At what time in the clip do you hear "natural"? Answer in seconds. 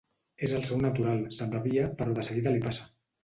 0.85-1.19